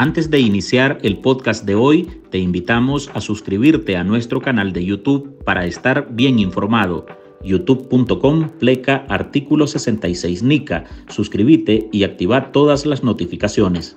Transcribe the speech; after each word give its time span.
Antes 0.00 0.30
de 0.30 0.38
iniciar 0.38 1.00
el 1.02 1.18
podcast 1.18 1.64
de 1.64 1.74
hoy, 1.74 2.08
te 2.30 2.38
invitamos 2.38 3.10
a 3.14 3.20
suscribirte 3.20 3.96
a 3.96 4.04
nuestro 4.04 4.40
canal 4.40 4.72
de 4.72 4.84
YouTube 4.84 5.42
para 5.42 5.66
estar 5.66 6.06
bien 6.12 6.38
informado. 6.38 7.04
youtube.com 7.42 8.48
pleca 8.60 9.04
artículo 9.08 9.66
66 9.66 10.44
NICA. 10.44 10.84
Suscríbete 11.08 11.88
y 11.90 12.04
activa 12.04 12.52
todas 12.52 12.86
las 12.86 13.02
notificaciones. 13.02 13.96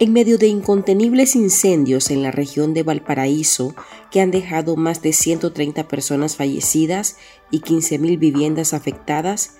En 0.00 0.12
medio 0.12 0.38
de 0.38 0.48
incontenibles 0.48 1.36
incendios 1.36 2.10
en 2.10 2.24
la 2.24 2.32
región 2.32 2.74
de 2.74 2.82
Valparaíso, 2.82 3.76
que 4.10 4.20
han 4.20 4.32
dejado 4.32 4.74
más 4.74 5.02
de 5.02 5.12
130 5.12 5.86
personas 5.86 6.34
fallecidas 6.34 7.16
y 7.52 7.60
15.000 7.60 8.18
viviendas 8.18 8.74
afectadas, 8.74 9.59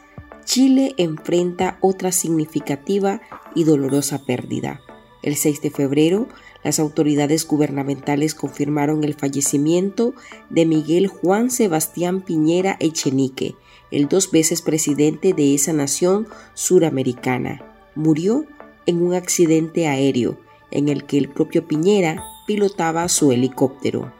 Chile 0.50 0.94
enfrenta 0.96 1.78
otra 1.80 2.10
significativa 2.10 3.20
y 3.54 3.62
dolorosa 3.62 4.24
pérdida. 4.24 4.80
El 5.22 5.36
6 5.36 5.62
de 5.62 5.70
febrero, 5.70 6.26
las 6.64 6.80
autoridades 6.80 7.46
gubernamentales 7.46 8.34
confirmaron 8.34 9.04
el 9.04 9.14
fallecimiento 9.14 10.12
de 10.48 10.66
Miguel 10.66 11.06
Juan 11.06 11.52
Sebastián 11.52 12.20
Piñera 12.20 12.76
Echenique, 12.80 13.54
el 13.92 14.08
dos 14.08 14.32
veces 14.32 14.60
presidente 14.60 15.34
de 15.34 15.54
esa 15.54 15.72
nación 15.72 16.26
suramericana. 16.54 17.62
Murió 17.94 18.44
en 18.86 19.02
un 19.02 19.14
accidente 19.14 19.86
aéreo 19.86 20.36
en 20.72 20.88
el 20.88 21.04
que 21.04 21.18
el 21.18 21.28
propio 21.28 21.64
Piñera 21.64 22.24
pilotaba 22.48 23.08
su 23.08 23.30
helicóptero. 23.30 24.12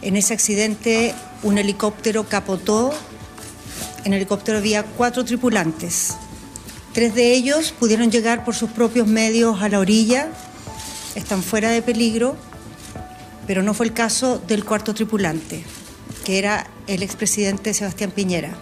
En 0.00 0.16
ese 0.16 0.32
accidente 0.32 1.14
un 1.42 1.58
helicóptero 1.58 2.24
capotó. 2.24 2.94
En 4.08 4.14
el 4.14 4.20
helicóptero 4.22 4.56
había 4.56 4.84
cuatro 4.84 5.22
tripulantes. 5.22 6.16
Tres 6.94 7.14
de 7.14 7.34
ellos 7.34 7.74
pudieron 7.78 8.10
llegar 8.10 8.42
por 8.42 8.54
sus 8.54 8.70
propios 8.70 9.06
medios 9.06 9.60
a 9.60 9.68
la 9.68 9.80
orilla, 9.80 10.30
están 11.14 11.42
fuera 11.42 11.68
de 11.68 11.82
peligro, 11.82 12.34
pero 13.46 13.62
no 13.62 13.74
fue 13.74 13.84
el 13.84 13.92
caso 13.92 14.38
del 14.38 14.64
cuarto 14.64 14.94
tripulante, 14.94 15.62
que 16.24 16.38
era 16.38 16.66
el 16.86 17.02
expresidente 17.02 17.74
Sebastián 17.74 18.10
Piñera. 18.10 18.56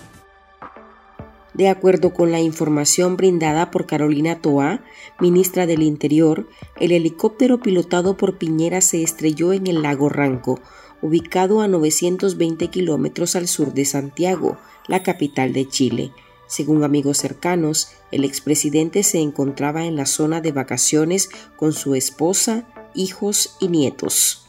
De 1.56 1.70
acuerdo 1.70 2.12
con 2.12 2.32
la 2.32 2.40
información 2.40 3.16
brindada 3.16 3.70
por 3.70 3.86
Carolina 3.86 4.42
Toa, 4.42 4.84
ministra 5.18 5.64
del 5.64 5.82
Interior, 5.82 6.46
el 6.78 6.92
helicóptero 6.92 7.60
pilotado 7.60 8.18
por 8.18 8.36
Piñera 8.36 8.82
se 8.82 9.02
estrelló 9.02 9.54
en 9.54 9.66
el 9.66 9.80
lago 9.80 10.10
Ranco, 10.10 10.60
ubicado 11.00 11.62
a 11.62 11.68
920 11.68 12.68
kilómetros 12.68 13.36
al 13.36 13.48
sur 13.48 13.72
de 13.72 13.86
Santiago, 13.86 14.58
la 14.86 15.02
capital 15.02 15.54
de 15.54 15.66
Chile. 15.66 16.12
Según 16.46 16.84
amigos 16.84 17.16
cercanos, 17.16 17.88
el 18.12 18.24
expresidente 18.24 19.02
se 19.02 19.20
encontraba 19.20 19.86
en 19.86 19.96
la 19.96 20.04
zona 20.04 20.42
de 20.42 20.52
vacaciones 20.52 21.30
con 21.56 21.72
su 21.72 21.94
esposa, 21.94 22.68
hijos 22.94 23.56
y 23.60 23.68
nietos. 23.68 24.46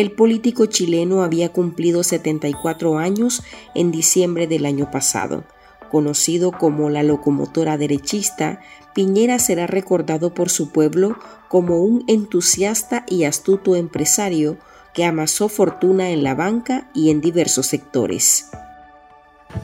El 0.00 0.12
político 0.12 0.64
chileno 0.64 1.22
había 1.22 1.52
cumplido 1.52 2.02
74 2.02 2.96
años 2.96 3.42
en 3.74 3.90
diciembre 3.90 4.46
del 4.46 4.64
año 4.64 4.90
pasado. 4.90 5.44
Conocido 5.90 6.52
como 6.52 6.88
la 6.88 7.02
locomotora 7.02 7.76
derechista, 7.76 8.62
Piñera 8.94 9.38
será 9.38 9.66
recordado 9.66 10.32
por 10.32 10.48
su 10.48 10.70
pueblo 10.72 11.18
como 11.48 11.82
un 11.82 12.02
entusiasta 12.08 13.04
y 13.06 13.24
astuto 13.24 13.76
empresario 13.76 14.56
que 14.94 15.04
amasó 15.04 15.50
fortuna 15.50 16.08
en 16.08 16.22
la 16.22 16.34
banca 16.34 16.88
y 16.94 17.10
en 17.10 17.20
diversos 17.20 17.66
sectores. 17.66 18.48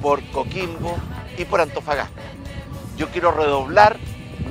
Por 0.02 0.22
Coquimbo 0.32 0.98
y 1.38 1.46
por 1.46 1.62
Antofagasta. 1.62 2.20
Yo 2.98 3.08
quiero 3.08 3.30
redoblar 3.30 3.98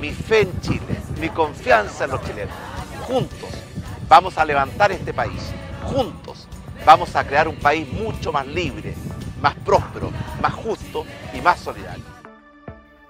mi 0.00 0.10
fe 0.10 0.40
en 0.40 0.60
Chile, 0.62 1.00
mi 1.20 1.28
confianza 1.28 2.06
en 2.06 2.10
los 2.10 2.24
chilenos. 2.24 2.56
Juntos 3.06 3.50
vamos 4.08 4.36
a 4.36 4.44
levantar 4.44 4.90
este 4.90 5.14
país 5.14 5.52
juntos 5.86 6.46
vamos 6.84 7.16
a 7.16 7.26
crear 7.26 7.48
un 7.48 7.56
país 7.56 7.86
mucho 7.92 8.32
más 8.32 8.46
libre, 8.46 8.94
más 9.40 9.54
próspero, 9.56 10.10
más 10.40 10.52
justo 10.52 11.04
y 11.36 11.40
más 11.40 11.60
solidario. 11.60 12.04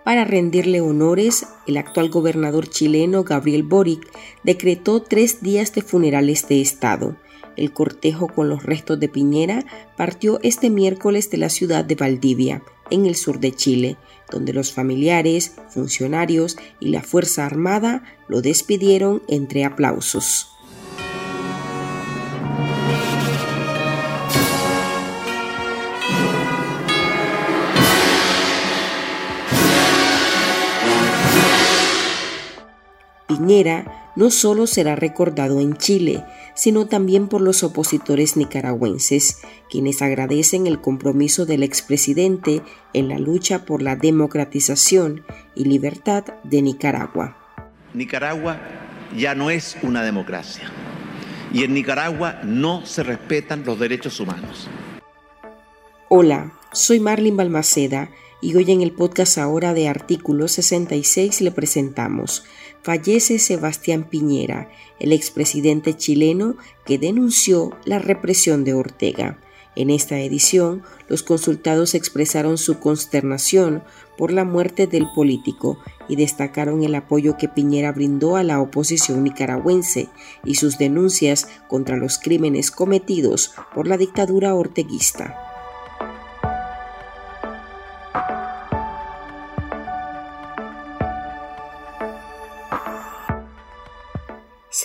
Para 0.05 0.25
rendirle 0.25 0.81
honores, 0.81 1.49
el 1.67 1.77
actual 1.77 2.11
gobernador 2.11 2.69
chileno 2.69 3.25
Gabriel 3.25 3.65
Boric 3.65 4.09
decretó 4.45 5.03
tres 5.03 5.43
días 5.43 5.75
de 5.75 5.83
funerales 5.83 6.47
de 6.47 6.61
Estado. 6.61 7.17
El 7.57 7.73
cortejo 7.73 8.29
con 8.29 8.49
los 8.49 8.63
restos 8.63 9.01
de 9.01 9.09
Piñera 9.09 9.65
partió 9.97 10.39
este 10.43 10.71
miércoles 10.71 11.31
de 11.31 11.39
la 11.39 11.49
ciudad 11.49 11.85
de 11.85 11.97
Valdivia, 11.97 12.63
en 12.91 13.07
el 13.07 13.17
sur 13.17 13.41
de 13.41 13.53
Chile, 13.53 13.97
donde 14.31 14.53
los 14.53 14.73
familiares, 14.73 15.57
funcionarios 15.71 16.57
y 16.79 16.91
la 16.91 17.03
Fuerza 17.03 17.45
Armada 17.45 18.05
lo 18.29 18.43
despidieron 18.43 19.23
entre 19.27 19.65
aplausos. 19.65 20.56
Piñera 33.37 34.13
no 34.17 34.31
solo 34.31 34.67
será 34.67 34.97
recordado 34.97 35.61
en 35.61 35.77
Chile, 35.77 36.25
sino 36.55 36.87
también 36.87 37.29
por 37.29 37.43
los 37.43 37.63
opositores 37.63 38.37
nicaragüenses, 38.37 39.43
quienes 39.71 40.01
agradecen 40.01 40.67
el 40.67 40.81
compromiso 40.81 41.45
del 41.45 41.63
expresidente 41.63 42.63
en 42.95 43.09
la 43.09 43.19
lucha 43.19 43.67
por 43.67 43.83
la 43.83 43.95
democratización 43.95 45.25
y 45.55 45.65
libertad 45.65 46.25
de 46.45 46.63
Nicaragua. 46.63 47.37
Nicaragua 47.93 48.59
ya 49.15 49.35
no 49.35 49.51
es 49.51 49.77
una 49.83 50.03
democracia 50.03 50.71
y 51.53 51.65
en 51.65 51.75
Nicaragua 51.75 52.41
no 52.43 52.87
se 52.87 53.03
respetan 53.03 53.65
los 53.67 53.79
derechos 53.79 54.19
humanos. 54.19 54.69
Hola, 56.09 56.53
soy 56.73 57.01
Marlene 57.01 57.37
Balmaceda 57.37 58.09
y 58.43 58.55
hoy 58.55 58.71
en 58.71 58.83
el 58.83 58.93
podcast 58.93 59.39
ahora 59.39 59.75
de 59.75 59.89
Artículo 59.89 60.47
66 60.47 61.41
le 61.41 61.51
presentamos 61.51 62.45
Fallece 62.87 63.41
Sebastián 63.41 64.05
Piñera, 64.05 64.71
el 65.01 65.13
expresidente 65.13 65.97
chileno 65.97 66.55
que 66.85 66.99
denunció 66.99 67.77
la 67.85 67.99
represión 67.99 68.63
de 68.63 68.75
Ortega. 68.75 69.41
En 69.75 69.91
esta 69.91 70.21
edición, 70.21 70.85
los 71.09 71.25
consultados 71.25 71.97
expresaron 71.97 72.59
su 72.59 72.79
consternación 72.79 73.83
por 74.17 74.33
la 74.33 74.45
muerte 74.45 74.87
del 74.87 75.09
político 75.17 75.81
y 76.09 76.15
destacaron 76.15 76.85
el 76.85 76.95
apoyo 76.95 77.37
que 77.37 77.49
Piñera 77.49 77.91
brindó 77.91 78.37
a 78.37 78.45
la 78.45 78.61
oposición 78.61 79.25
nicaragüense 79.25 80.09
y 80.45 80.55
sus 80.55 80.79
denuncias 80.79 81.49
contra 81.67 81.97
los 81.97 82.19
crímenes 82.19 82.71
cometidos 82.71 83.53
por 83.75 83.89
la 83.89 83.97
dictadura 83.97 84.55
orteguista. 84.55 85.46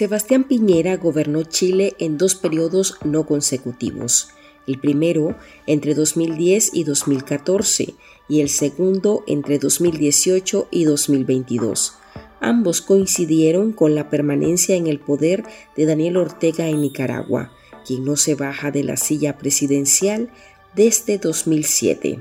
Sebastián 0.01 0.45
Piñera 0.45 0.97
gobernó 0.97 1.43
Chile 1.43 1.93
en 1.99 2.17
dos 2.17 2.33
periodos 2.33 2.97
no 3.05 3.27
consecutivos, 3.27 4.29
el 4.65 4.79
primero 4.79 5.35
entre 5.67 5.93
2010 5.93 6.71
y 6.73 6.85
2014 6.85 7.93
y 8.27 8.41
el 8.41 8.49
segundo 8.49 9.23
entre 9.27 9.59
2018 9.59 10.69
y 10.71 10.85
2022. 10.85 11.99
Ambos 12.39 12.81
coincidieron 12.81 13.73
con 13.73 13.93
la 13.93 14.09
permanencia 14.09 14.75
en 14.75 14.87
el 14.87 14.99
poder 14.99 15.43
de 15.77 15.85
Daniel 15.85 16.17
Ortega 16.17 16.67
en 16.67 16.81
Nicaragua, 16.81 17.51
quien 17.85 18.03
no 18.03 18.15
se 18.15 18.33
baja 18.33 18.71
de 18.71 18.83
la 18.83 18.97
silla 18.97 19.37
presidencial 19.37 20.31
desde 20.73 21.19
2007. 21.19 22.17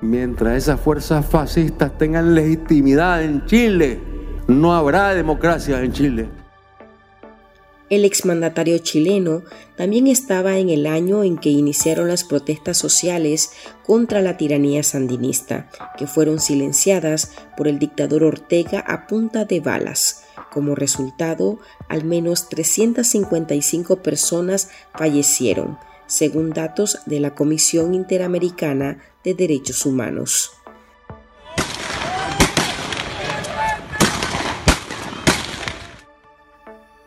Mientras 0.00 0.56
esas 0.56 0.80
fuerzas 0.80 1.26
fascistas 1.26 1.98
tengan 1.98 2.34
legitimidad 2.34 3.22
en 3.22 3.44
Chile, 3.44 4.00
no 4.48 4.72
habrá 4.72 5.14
democracia 5.14 5.82
en 5.82 5.92
Chile. 5.92 6.39
El 7.90 8.04
exmandatario 8.04 8.78
chileno 8.78 9.42
también 9.76 10.06
estaba 10.06 10.58
en 10.58 10.70
el 10.70 10.86
año 10.86 11.24
en 11.24 11.36
que 11.36 11.50
iniciaron 11.50 12.06
las 12.06 12.22
protestas 12.22 12.78
sociales 12.78 13.50
contra 13.84 14.22
la 14.22 14.36
tiranía 14.36 14.84
sandinista, 14.84 15.68
que 15.98 16.06
fueron 16.06 16.38
silenciadas 16.38 17.32
por 17.56 17.66
el 17.66 17.80
dictador 17.80 18.22
Ortega 18.22 18.78
a 18.78 19.08
punta 19.08 19.44
de 19.44 19.58
balas. 19.58 20.22
Como 20.52 20.76
resultado, 20.76 21.58
al 21.88 22.04
menos 22.04 22.48
355 22.48 23.96
personas 24.02 24.70
fallecieron, 24.94 25.76
según 26.06 26.50
datos 26.50 26.98
de 27.06 27.18
la 27.18 27.34
Comisión 27.34 27.94
Interamericana 27.94 28.98
de 29.24 29.34
Derechos 29.34 29.84
Humanos. 29.84 30.52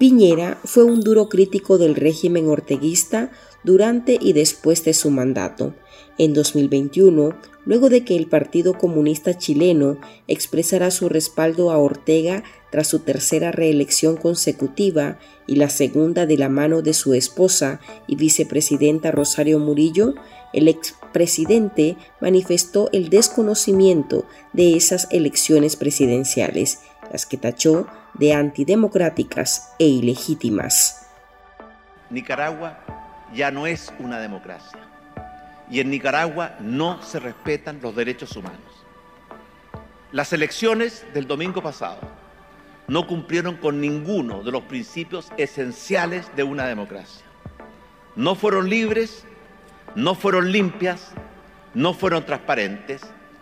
Piñera 0.03 0.59
fue 0.65 0.83
un 0.83 0.99
duro 0.99 1.29
crítico 1.29 1.77
del 1.77 1.95
régimen 1.95 2.49
orteguista 2.49 3.31
durante 3.63 4.17
y 4.19 4.33
después 4.33 4.83
de 4.83 4.93
su 4.93 5.09
mandato. 5.09 5.75
En 6.17 6.33
2021, 6.33 7.33
luego 7.63 7.87
de 7.87 8.03
que 8.03 8.17
el 8.17 8.27
Partido 8.27 8.77
Comunista 8.77 9.37
Chileno 9.37 9.97
expresara 10.27 10.91
su 10.91 11.07
respaldo 11.07 11.71
a 11.71 11.77
Ortega 11.77 12.43
tras 12.69 12.87
su 12.87 12.99
tercera 12.99 13.53
reelección 13.53 14.17
consecutiva 14.17 15.19
y 15.47 15.55
la 15.55 15.69
segunda 15.69 16.25
de 16.25 16.37
la 16.37 16.49
mano 16.49 16.81
de 16.81 16.93
su 16.93 17.13
esposa 17.13 17.79
y 18.05 18.17
vicepresidenta 18.17 19.09
Rosario 19.09 19.57
Murillo, 19.59 20.15
el 20.51 20.67
expresidente 20.67 21.95
manifestó 22.19 22.89
el 22.91 23.09
desconocimiento 23.09 24.25
de 24.51 24.75
esas 24.75 25.07
elecciones 25.11 25.77
presidenciales, 25.77 26.79
que 27.25 27.37
tachó 27.37 27.87
de 28.15 28.33
antidemocráticas 28.33 29.73
e 29.79 29.85
ilegítimas. 29.85 31.07
Nicaragua 32.09 32.79
ya 33.33 33.51
no 33.51 33.67
es 33.67 33.93
una 33.99 34.19
democracia 34.19 34.79
y 35.69 35.79
en 35.79 35.89
Nicaragua 35.89 36.55
no 36.59 37.01
se 37.01 37.19
respetan 37.19 37.79
los 37.81 37.95
derechos 37.95 38.35
humanos. 38.35 38.59
Las 40.11 40.33
elecciones 40.33 41.05
del 41.13 41.25
domingo 41.25 41.63
pasado 41.63 41.99
no 42.87 43.07
cumplieron 43.07 43.55
con 43.55 43.79
ninguno 43.79 44.43
de 44.43 44.51
los 44.51 44.63
principios 44.63 45.31
esenciales 45.37 46.29
de 46.35 46.43
una 46.43 46.67
democracia. 46.67 47.25
No 48.15 48.35
fueron 48.35 48.69
libres, 48.69 49.25
no 49.95 50.13
fueron 50.15 50.51
limpias, 50.51 51.11
no 51.73 51.93
fueron 51.93 52.25
transparentes, 52.25 53.01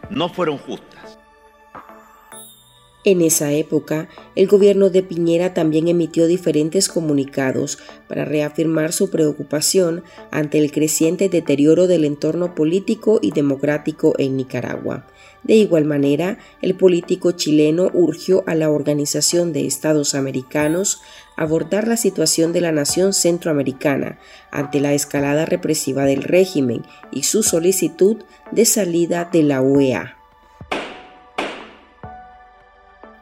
no 0.10 0.30
fueron 0.30 0.58
justas. 0.58 1.11
En 3.04 3.22
esa 3.22 3.52
época, 3.52 4.10
el 4.36 4.46
gobierno 4.46 4.92
de 4.92 5.02
Piñera 5.02 5.56
también 5.56 5.88
emitió 5.88 6.28
diferentes 6.28 6.88
comunicados 6.88 7.80
para 8.08 8.26
reafirmar 8.26 8.94
su 8.94 9.10
preocupación 9.10 10.04
ante 10.30 10.60
el 10.60 10.72
creciente 10.72 11.28
deterioro 11.28 11.88
del 11.88 12.06
entorno 12.06 12.54
político 12.54 13.18
y 13.20 13.32
democrático 13.32 14.14
en 14.20 14.38
Nicaragua. 14.38 15.08
De 15.42 15.56
igual 15.56 15.86
manera, 15.86 16.38
el 16.62 16.76
político 16.76 17.32
chileno 17.32 17.90
urgió 17.92 18.44
a 18.46 18.54
la 18.54 18.70
Organización 18.70 19.52
de 19.52 19.66
Estados 19.66 20.14
Americanos 20.14 21.02
abordar 21.36 21.88
la 21.88 21.98
situación 21.98 22.54
de 22.54 22.62
la 22.62 22.72
nación 22.72 23.14
centroamericana 23.14 24.20
ante 24.52 24.80
la 24.80 24.94
escalada 24.94 25.48
represiva 25.48 26.06
del 26.06 26.22
régimen 26.22 26.84
y 27.12 27.24
su 27.24 27.42
solicitud 27.42 28.18
de 28.52 28.66
salida 28.66 29.28
de 29.34 29.42
la 29.42 29.64
OEA. 29.64 30.21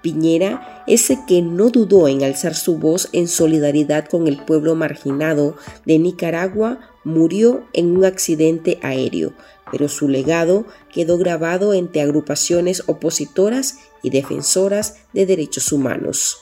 Piñera, 0.01 0.83
ese 0.87 1.19
que 1.27 1.41
no 1.41 1.69
dudó 1.69 2.07
en 2.07 2.23
alzar 2.23 2.55
su 2.55 2.77
voz 2.77 3.09
en 3.11 3.27
solidaridad 3.27 4.05
con 4.05 4.27
el 4.27 4.43
pueblo 4.45 4.75
marginado 4.75 5.55
de 5.85 5.99
Nicaragua, 5.99 6.79
murió 7.03 7.65
en 7.73 7.97
un 7.97 8.05
accidente 8.05 8.79
aéreo, 8.81 9.33
pero 9.71 9.87
su 9.87 10.07
legado 10.07 10.65
quedó 10.93 11.17
grabado 11.17 11.73
entre 11.73 12.01
agrupaciones 12.01 12.83
opositoras 12.87 13.79
y 14.01 14.09
defensoras 14.09 14.95
de 15.13 15.25
derechos 15.25 15.71
humanos. 15.71 16.37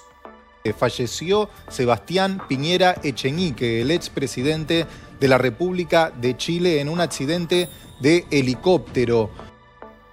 Falleció 0.73 1.49
Sebastián 1.69 2.41
Piñera 2.47 2.99
Echenique, 3.03 3.81
el 3.81 3.91
expresidente 3.91 4.85
de 5.19 5.27
la 5.27 5.37
República 5.37 6.11
de 6.11 6.35
Chile, 6.35 6.81
en 6.81 6.89
un 6.89 6.99
accidente 6.99 7.69
de 7.99 8.25
helicóptero. 8.31 9.29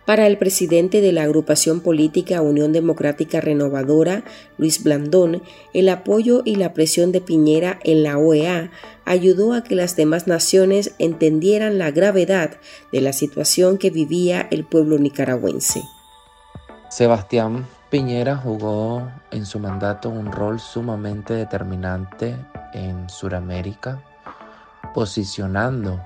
Para 0.06 0.26
el 0.26 0.36
presidente 0.36 1.00
de 1.00 1.12
la 1.12 1.22
agrupación 1.22 1.80
política 1.80 2.42
Unión 2.42 2.72
Democrática 2.72 3.40
Renovadora, 3.40 4.22
Luis 4.58 4.84
Blandón, 4.84 5.42
el 5.72 5.88
apoyo 5.88 6.42
y 6.44 6.56
la 6.56 6.74
presión 6.74 7.10
de 7.10 7.22
Piñera 7.22 7.78
en 7.84 8.02
la 8.02 8.18
OEA 8.18 8.70
ayudó 9.06 9.54
a 9.54 9.64
que 9.64 9.74
las 9.74 9.96
demás 9.96 10.26
naciones 10.26 10.94
entendieran 10.98 11.78
la 11.78 11.90
gravedad 11.90 12.58
de 12.92 13.00
la 13.00 13.14
situación 13.14 13.78
que 13.78 13.88
vivía 13.88 14.46
el 14.50 14.64
pueblo 14.64 14.98
nicaragüense. 14.98 15.82
Sebastián 16.90 17.66
Piñera 17.88 18.36
jugó 18.36 19.10
en 19.30 19.46
su 19.46 19.58
mandato 19.58 20.10
un 20.10 20.30
rol 20.30 20.60
sumamente 20.60 21.32
determinante 21.32 22.36
en 22.74 23.08
Sudamérica, 23.08 24.02
posicionando 24.92 25.98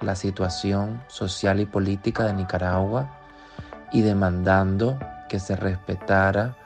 la 0.00 0.16
situación 0.16 1.02
social 1.08 1.60
y 1.60 1.66
política 1.66 2.24
de 2.24 2.32
Nicaragua 2.32 3.25
y 3.92 4.02
demandando 4.02 4.98
que 5.28 5.40
se 5.40 5.56
respetara 5.56 6.56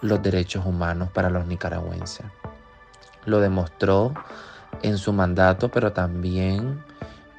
los 0.00 0.22
derechos 0.22 0.66
humanos 0.66 1.10
para 1.10 1.30
los 1.30 1.46
nicaragüenses. 1.46 2.26
Lo 3.24 3.40
demostró 3.40 4.12
en 4.82 4.98
su 4.98 5.12
mandato, 5.12 5.70
pero 5.70 5.92
también 5.92 6.82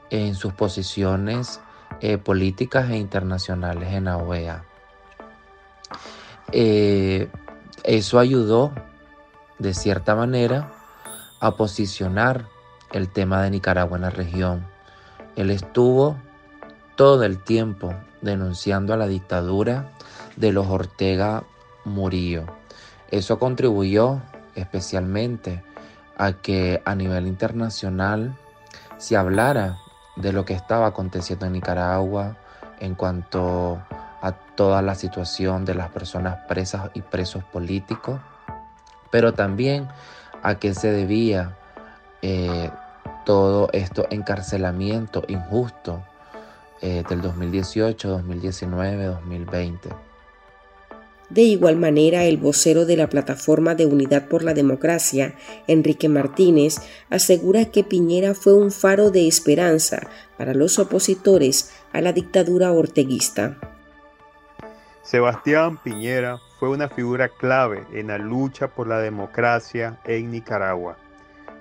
en 0.09 0.35
sus 0.35 0.53
posiciones 0.53 1.59
eh, 2.00 2.18
políticas 2.18 2.89
e 2.89 2.97
internacionales 2.97 3.94
en 3.94 4.06
la 4.06 4.18
OEA. 4.18 4.63
Eh, 6.51 7.29
eso 7.83 8.19
ayudó, 8.19 8.71
de 9.59 9.74
cierta 9.74 10.15
manera, 10.15 10.71
a 11.39 11.56
posicionar 11.56 12.47
el 12.91 13.09
tema 13.09 13.41
de 13.41 13.50
Nicaragua 13.50 13.97
en 13.97 14.03
la 14.03 14.09
región. 14.09 14.65
Él 15.36 15.50
estuvo 15.50 16.15
todo 16.95 17.24
el 17.24 17.44
tiempo 17.44 17.94
denunciando 18.24 18.94
a 18.94 18.98
la 18.98 19.08
dictadura 19.08 19.90
de 20.36 20.52
los 20.52 20.68
Ortega 20.68 21.44
Murillo. 21.86 22.46
Eso 23.12 23.38
contribuyó 23.38 24.22
especialmente 24.56 25.64
a 26.18 26.34
que 26.34 26.81
a 26.86 26.96
nivel 26.96 27.28
internacional 27.28 28.36
se 28.98 29.18
hablara 29.18 29.78
de 30.16 30.31
lo 30.31 30.46
que 30.46 30.54
estaba 30.54 30.88
aconteciendo 30.88 31.46
en 31.46 31.54
Nicaragua 31.54 32.38
en 32.80 32.96
cuanto 32.96 33.81
a 34.22 34.31
toda 34.56 34.81
la 34.81 34.96
situación 34.96 35.66
de 35.66 35.75
las 35.75 35.90
personas 35.90 36.38
presas 36.48 36.90
y 36.94 37.02
presos 37.02 37.44
políticos, 37.44 38.20
pero 39.12 39.34
también 39.34 39.88
a 40.44 40.56
que 40.56 40.74
se 40.74 40.92
debía 40.92 41.58
eh, 42.22 42.70
todo 43.25 43.70
esto 43.74 44.08
encarcelamiento 44.10 45.24
injusto 45.28 46.04
eh, 46.83 47.03
del 47.09 47.21
2018, 47.21 48.09
2019, 48.09 49.06
2020. 49.06 49.89
De 51.30 51.41
igual 51.41 51.77
manera, 51.77 52.25
el 52.25 52.38
vocero 52.38 52.85
de 52.85 52.97
la 52.97 53.07
Plataforma 53.07 53.74
de 53.74 53.85
Unidad 53.85 54.27
por 54.27 54.44
la 54.44 54.53
Democracia, 54.53 55.33
Enrique 55.68 56.09
Martínez, 56.09 56.75
asegura 57.09 57.65
que 57.65 57.83
Piñera 57.83 58.35
fue 58.35 58.53
un 58.53 58.69
faro 58.69 59.09
de 59.09 59.27
esperanza 59.27 60.08
para 60.38 60.53
los 60.53 60.77
opositores 60.77 61.72
a 61.93 62.01
la 62.01 62.12
dictadura 62.12 62.72
orteguista. 62.74 63.58
Sebastián 65.01 65.81
Piñera 65.81 66.39
fue 66.60 66.69
una 66.69 66.89
figura 66.89 67.29
clave 67.29 67.86
en 67.93 68.08
la 68.08 68.17
lucha 68.17 68.67
por 68.67 68.88
la 68.88 69.00
democracia 69.00 70.00
en 70.03 70.31
Nicaragua. 70.31 70.98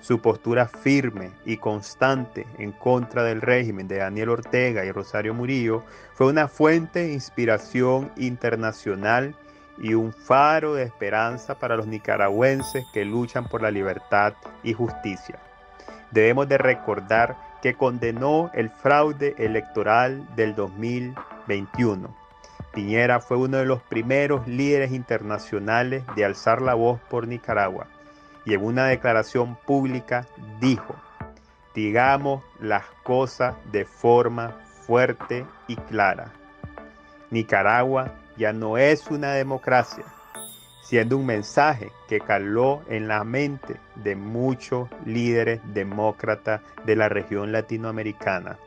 Su 0.03 0.19
postura 0.19 0.67
firme 0.67 1.31
y 1.45 1.55
constante 1.55 2.45
en 2.57 2.73
contra 2.73 3.23
del 3.23 3.39
régimen 3.39 3.87
de 3.87 3.99
Daniel 3.99 4.31
Ortega 4.31 4.83
y 4.83 4.91
Rosario 4.91 5.33
Murillo 5.33 5.85
fue 6.13 6.27
una 6.27 6.49
fuente 6.49 6.99
de 6.99 7.13
inspiración 7.13 8.11
internacional 8.17 9.33
y 9.77 9.93
un 9.93 10.11
faro 10.11 10.73
de 10.73 10.83
esperanza 10.83 11.57
para 11.57 11.77
los 11.77 11.87
nicaragüenses 11.87 12.83
que 12.93 13.05
luchan 13.05 13.47
por 13.47 13.61
la 13.61 13.71
libertad 13.71 14.33
y 14.61 14.73
justicia. 14.73 15.39
Debemos 16.11 16.49
de 16.49 16.57
recordar 16.57 17.37
que 17.61 17.75
condenó 17.75 18.51
el 18.53 18.71
fraude 18.71 19.35
electoral 19.37 20.27
del 20.35 20.53
2021. 20.53 22.13
Piñera 22.73 23.21
fue 23.21 23.37
uno 23.37 23.55
de 23.55 23.65
los 23.65 23.81
primeros 23.83 24.45
líderes 24.49 24.91
internacionales 24.91 26.03
de 26.17 26.25
alzar 26.25 26.61
la 26.61 26.73
voz 26.73 26.99
por 27.09 27.25
Nicaragua 27.25 27.87
y 28.45 28.53
en 28.53 28.63
una 28.63 28.87
declaración 28.87 29.55
pública 29.55 30.25
dijo, 30.59 30.95
digamos 31.73 32.43
las 32.59 32.85
cosas 33.03 33.55
de 33.71 33.85
forma 33.85 34.51
fuerte 34.85 35.45
y 35.67 35.75
clara. 35.75 36.31
Nicaragua 37.31 38.13
ya 38.37 38.53
no 38.53 38.77
es 38.77 39.07
una 39.07 39.31
democracia, 39.31 40.03
siendo 40.83 41.17
un 41.17 41.25
mensaje 41.25 41.91
que 42.07 42.19
caló 42.19 42.81
en 42.89 43.07
la 43.07 43.23
mente 43.23 43.79
de 43.95 44.15
muchos 44.15 44.89
líderes 45.05 45.61
demócratas 45.73 46.61
de 46.85 46.95
la 46.95 47.09
región 47.09 47.51
latinoamericana. 47.51 48.57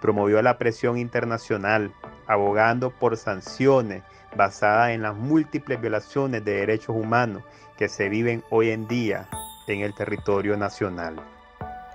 Promovió 0.00 0.42
la 0.42 0.58
presión 0.58 0.98
internacional, 0.98 1.92
abogando 2.26 2.90
por 2.90 3.16
sanciones 3.16 4.02
basadas 4.36 4.90
en 4.90 5.02
las 5.02 5.16
múltiples 5.16 5.80
violaciones 5.80 6.44
de 6.44 6.52
derechos 6.52 6.96
humanos 6.96 7.42
que 7.76 7.88
se 7.88 8.08
viven 8.08 8.42
hoy 8.50 8.70
en 8.70 8.86
día 8.88 9.28
en 9.72 9.80
el 9.80 9.94
territorio 9.94 10.56
nacional. 10.56 11.16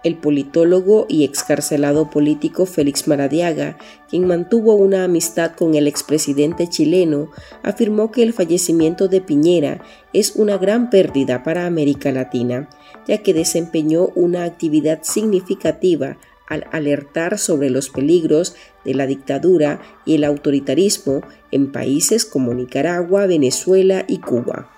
El 0.04 0.16
politólogo 0.16 1.06
y 1.10 1.24
excarcelado 1.24 2.10
político 2.10 2.66
Félix 2.66 3.08
Maradiaga, 3.08 3.78
quien 4.10 4.28
mantuvo 4.28 4.76
una 4.76 5.04
amistad 5.04 5.54
con 5.54 5.76
el 5.76 5.88
expresidente 5.88 6.70
chileno, 6.70 7.30
afirmó 7.64 8.12
que 8.12 8.24
el 8.24 8.32
fallecimiento 8.32 9.08
de 9.08 9.22
Piñera 9.22 9.82
es 10.14 10.36
una 10.36 10.58
gran 10.58 10.90
pérdida 10.90 11.44
para 11.44 11.66
América 11.66 12.12
Latina, 12.12 12.70
ya 13.08 13.18
que 13.18 13.34
desempeñó 13.34 14.10
una 14.16 14.44
actividad 14.44 15.00
significativa 15.02 16.18
al 16.48 16.68
alertar 16.72 17.38
sobre 17.38 17.70
los 17.70 17.90
peligros 17.90 18.56
de 18.86 18.94
la 18.94 19.06
dictadura 19.06 19.80
y 20.06 20.16
el 20.16 20.24
autoritarismo 20.24 21.22
en 21.52 21.72
países 21.72 22.26
como 22.26 22.54
Nicaragua, 22.54 23.26
Venezuela 23.26 24.06
y 24.08 24.20
Cuba. 24.20 24.70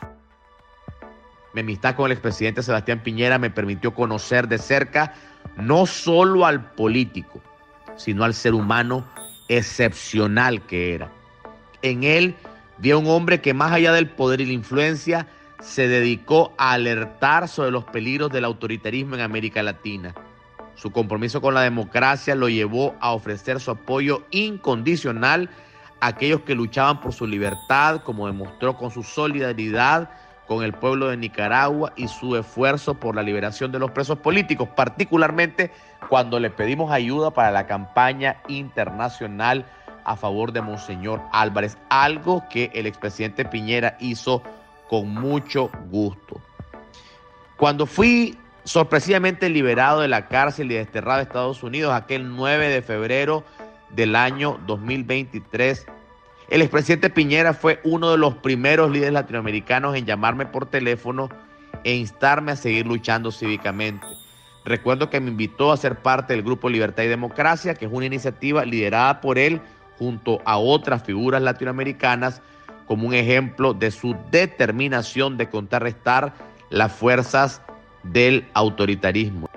Mi 1.53 1.61
amistad 1.61 1.95
con 1.95 2.07
el 2.07 2.11
expresidente 2.11 2.63
Sebastián 2.63 3.01
Piñera 3.03 3.39
me 3.39 3.49
permitió 3.49 3.93
conocer 3.93 4.47
de 4.47 4.57
cerca 4.57 5.13
no 5.57 5.85
solo 5.85 6.45
al 6.45 6.71
político, 6.73 7.41
sino 7.97 8.23
al 8.23 8.33
ser 8.33 8.53
humano 8.53 9.05
excepcional 9.47 10.65
que 10.65 10.93
era. 10.93 11.11
En 11.81 12.03
él 12.03 12.35
vi 12.77 12.91
a 12.91 12.97
un 12.97 13.07
hombre 13.07 13.41
que 13.41 13.53
más 13.53 13.71
allá 13.71 13.93
del 13.93 14.09
poder 14.09 14.41
y 14.41 14.45
la 14.45 14.53
influencia, 14.53 15.27
se 15.61 15.87
dedicó 15.87 16.53
a 16.57 16.73
alertar 16.73 17.47
sobre 17.47 17.71
los 17.71 17.83
peligros 17.83 18.31
del 18.31 18.45
autoritarismo 18.45 19.15
en 19.15 19.21
América 19.21 19.61
Latina. 19.61 20.15
Su 20.79 20.91
compromiso 20.91 21.41
con 21.41 21.53
la 21.53 21.61
democracia 21.61 22.35
lo 22.35 22.47
llevó 22.47 22.95
a 23.01 23.11
ofrecer 23.11 23.59
su 23.59 23.69
apoyo 23.69 24.23
incondicional 24.31 25.49
a 25.99 26.07
aquellos 26.07 26.41
que 26.41 26.55
luchaban 26.55 27.01
por 27.01 27.11
su 27.11 27.27
libertad, 27.27 28.01
como 28.05 28.27
demostró 28.27 28.77
con 28.77 28.89
su 28.89 29.03
solidaridad 29.03 30.09
con 30.47 30.63
el 30.63 30.71
pueblo 30.71 31.09
de 31.09 31.17
Nicaragua 31.17 31.91
y 31.97 32.07
su 32.07 32.37
esfuerzo 32.37 32.93
por 32.93 33.13
la 33.13 33.23
liberación 33.23 33.73
de 33.73 33.79
los 33.79 33.91
presos 33.91 34.19
políticos, 34.19 34.69
particularmente 34.73 35.69
cuando 36.07 36.39
le 36.39 36.49
pedimos 36.49 36.91
ayuda 36.91 37.31
para 37.31 37.51
la 37.51 37.67
campaña 37.67 38.37
internacional 38.47 39.65
a 40.05 40.15
favor 40.15 40.53
de 40.53 40.61
Monseñor 40.61 41.21
Álvarez, 41.33 41.77
algo 41.89 42.45
que 42.49 42.71
el 42.73 42.87
expresidente 42.87 43.43
Piñera 43.43 43.97
hizo 43.99 44.41
con 44.89 45.13
mucho 45.13 45.69
gusto. 45.91 46.41
Cuando 47.57 47.85
fui 47.85 48.37
sorpresivamente 48.69 49.49
liberado 49.49 50.01
de 50.01 50.07
la 50.07 50.27
cárcel 50.27 50.71
y 50.71 50.75
desterrado 50.75 51.21
a 51.21 51.23
Estados 51.23 51.63
Unidos 51.63 51.91
aquel 51.91 52.35
9 52.35 52.69
de 52.69 52.83
febrero 52.83 53.43
del 53.89 54.15
año 54.15 54.59
2023, 54.67 55.87
el 56.49 56.61
expresidente 56.61 57.09
Piñera 57.09 57.55
fue 57.55 57.79
uno 57.83 58.11
de 58.11 58.19
los 58.19 58.35
primeros 58.35 58.91
líderes 58.91 59.13
latinoamericanos 59.13 59.95
en 59.95 60.05
llamarme 60.05 60.45
por 60.45 60.67
teléfono 60.67 61.29
e 61.83 61.95
instarme 61.95 62.51
a 62.51 62.55
seguir 62.55 62.85
luchando 62.85 63.31
cívicamente. 63.31 64.05
Recuerdo 64.65 65.09
que 65.09 65.19
me 65.19 65.31
invitó 65.31 65.71
a 65.71 65.77
ser 65.77 66.03
parte 66.03 66.33
del 66.33 66.43
Grupo 66.43 66.69
Libertad 66.69 67.01
y 67.01 67.07
Democracia, 67.07 67.73
que 67.73 67.85
es 67.85 67.91
una 67.91 68.05
iniciativa 68.05 68.65
liderada 68.65 69.19
por 69.19 69.39
él 69.39 69.61
junto 69.97 70.41
a 70.45 70.59
otras 70.59 71.01
figuras 71.01 71.41
latinoamericanas 71.41 72.43
como 72.85 73.07
un 73.07 73.15
ejemplo 73.15 73.73
de 73.73 73.89
su 73.89 74.15
determinación 74.29 75.37
de 75.37 75.49
contrarrestar 75.49 76.35
las 76.69 76.91
fuerzas 76.91 77.63
del 78.03 78.45
autoritarismo 78.53 79.49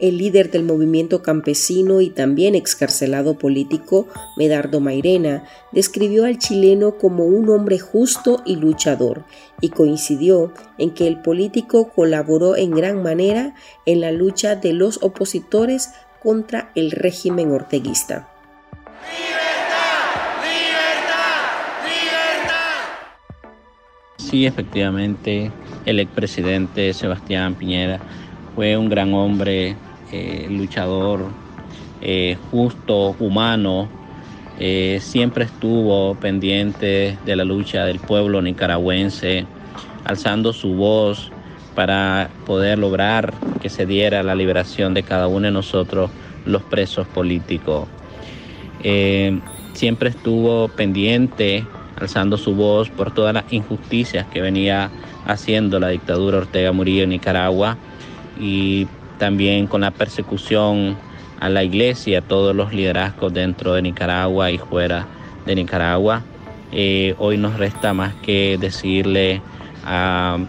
el 0.00 0.16
líder 0.16 0.50
del 0.50 0.64
movimiento 0.64 1.22
campesino 1.22 2.00
y 2.00 2.10
también 2.10 2.54
excarcelado 2.54 3.38
político, 3.38 4.08
Medardo 4.36 4.80
Mairena, 4.80 5.44
describió 5.72 6.24
al 6.24 6.38
chileno 6.38 6.96
como 6.96 7.26
un 7.26 7.50
hombre 7.50 7.78
justo 7.78 8.42
y 8.44 8.56
luchador 8.56 9.24
y 9.60 9.68
coincidió 9.68 10.52
en 10.78 10.92
que 10.92 11.06
el 11.06 11.20
político 11.20 11.90
colaboró 11.90 12.56
en 12.56 12.70
gran 12.70 13.02
manera 13.02 13.54
en 13.86 14.00
la 14.00 14.10
lucha 14.10 14.56
de 14.56 14.72
los 14.72 15.02
opositores 15.02 15.90
contra 16.22 16.72
el 16.74 16.90
régimen 16.90 17.50
orteguista. 17.50 18.28
Sí, 24.30 24.46
efectivamente, 24.46 25.50
el 25.84 25.98
expresidente 25.98 26.94
Sebastián 26.94 27.56
Piñera 27.56 28.00
fue 28.54 28.76
un 28.76 28.88
gran 28.88 29.12
hombre 29.12 29.76
eh, 30.12 30.46
luchador 30.48 31.34
eh, 32.00 32.36
justo, 32.40 33.16
humano, 33.18 33.90
eh, 34.56 35.00
siempre 35.02 35.46
estuvo 35.46 36.14
pendiente 36.20 37.18
de 37.24 37.34
la 37.34 37.44
lucha 37.44 37.84
del 37.84 37.98
pueblo 37.98 38.40
nicaragüense, 38.40 39.48
alzando 40.04 40.52
su 40.52 40.74
voz 40.76 41.32
para 41.74 42.30
poder 42.44 42.78
lograr 42.78 43.34
que 43.58 43.68
se 43.68 43.84
diera 43.84 44.22
la 44.22 44.36
liberación 44.36 44.94
de 44.94 45.02
cada 45.02 45.26
uno 45.26 45.46
de 45.46 45.52
nosotros, 45.52 46.12
los 46.44 46.62
presos 46.62 47.08
políticos. 47.08 47.88
siempre 49.74 50.10
estuvo 50.10 50.68
pendiente, 50.68 51.66
alzando 52.00 52.36
su 52.36 52.54
voz 52.54 52.88
por 52.88 53.12
todas 53.12 53.34
las 53.34 53.44
injusticias 53.52 54.26
que 54.26 54.40
venía 54.40 54.90
haciendo 55.26 55.78
la 55.78 55.88
dictadura 55.88 56.38
Ortega 56.38 56.72
Murillo 56.72 57.04
en 57.04 57.10
Nicaragua 57.10 57.76
y 58.38 58.86
también 59.18 59.66
con 59.66 59.82
la 59.82 59.90
persecución 59.90 60.96
a 61.40 61.48
la 61.48 61.62
iglesia, 61.62 62.18
a 62.18 62.22
todos 62.22 62.56
los 62.56 62.72
liderazgos 62.72 63.32
dentro 63.32 63.74
de 63.74 63.82
Nicaragua 63.82 64.50
y 64.50 64.58
fuera 64.58 65.06
de 65.46 65.54
Nicaragua. 65.54 66.22
Eh, 66.72 67.14
hoy 67.18 67.36
nos 67.36 67.58
resta 67.58 67.92
más 67.92 68.14
que 68.16 68.56
decirle 68.58 69.42
al 69.84 70.48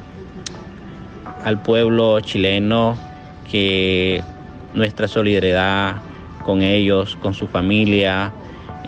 pueblo 1.63 2.20
chileno 2.22 2.98
que 3.50 4.24
nuestra 4.74 5.08
solidaridad 5.08 5.98
con 6.46 6.62
ellos, 6.62 7.17
con 7.22 7.34
su 7.34 7.48
familia, 7.48 8.31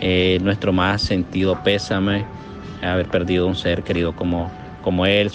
eh, 0.00 0.38
nuestro 0.42 0.72
más 0.72 1.02
sentido 1.02 1.62
pésame 1.62 2.24
haber 2.82 3.08
perdido 3.08 3.46
un 3.46 3.54
ser 3.54 3.82
querido 3.82 4.14
como, 4.14 4.50
como 4.82 5.06
él. 5.06 5.32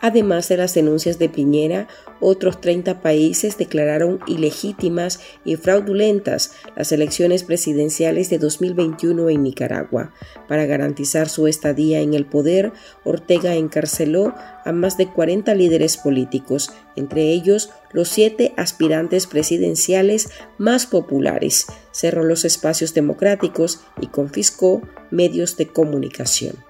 Además 0.00 0.48
de 0.48 0.56
las 0.56 0.74
denuncias 0.74 1.18
de 1.18 1.28
Piñera, 1.28 1.88
otros 2.20 2.60
30 2.60 3.00
países 3.00 3.58
declararon 3.58 4.20
ilegítimas 4.26 5.20
y 5.44 5.56
fraudulentas 5.56 6.52
las 6.76 6.92
elecciones 6.92 7.42
presidenciales 7.42 8.30
de 8.30 8.38
2021 8.38 9.28
en 9.28 9.42
Nicaragua. 9.42 10.12
Para 10.46 10.66
garantizar 10.66 11.28
su 11.28 11.48
estadía 11.48 12.00
en 12.00 12.14
el 12.14 12.26
poder, 12.26 12.72
Ortega 13.04 13.54
encarceló 13.54 14.34
a 14.64 14.72
más 14.72 14.96
de 14.96 15.08
40 15.08 15.54
líderes 15.54 15.96
políticos, 15.96 16.70
entre 16.94 17.32
ellos 17.32 17.70
los 17.92 18.08
siete 18.08 18.52
aspirantes 18.56 19.26
presidenciales 19.26 20.30
más 20.58 20.86
populares, 20.86 21.66
cerró 21.90 22.22
los 22.22 22.44
espacios 22.44 22.94
democráticos 22.94 23.80
y 24.00 24.08
confiscó 24.08 24.82
medios 25.10 25.56
de 25.56 25.66
comunicación. 25.68 26.67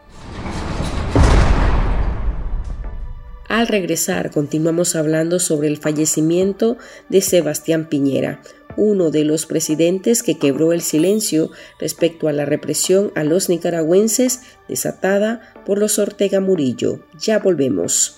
Al 3.49 3.67
regresar 3.67 4.31
continuamos 4.31 4.95
hablando 4.95 5.39
sobre 5.39 5.69
el 5.69 5.79
fallecimiento 5.79 6.77
de 7.09 7.23
Sebastián 7.23 7.89
Piñera, 7.89 8.43
uno 8.77 9.11
de 9.11 9.25
los 9.25 9.47
presidentes 9.47 10.23
que 10.23 10.39
quebró 10.39 10.75
el 10.75 10.83
silencio 10.83 11.51
respecto 11.81 12.29
a 12.29 12.33
la 12.33 12.45
represión 12.45 13.11
a 13.15 13.25
los 13.25 13.49
nicaragüenses 13.49 14.43
desatada 14.69 15.55
por 15.65 15.79
los 15.79 15.99
Ortega 15.99 16.41
Murillo. 16.41 17.01
Ya 17.19 17.39
volvemos. 17.39 18.18